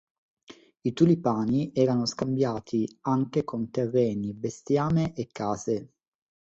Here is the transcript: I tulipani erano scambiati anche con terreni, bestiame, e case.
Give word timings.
I 0.81 0.93
tulipani 0.93 1.69
erano 1.75 2.07
scambiati 2.07 2.87
anche 3.01 3.43
con 3.43 3.69
terreni, 3.69 4.33
bestiame, 4.33 5.13
e 5.13 5.27
case. 5.31 5.91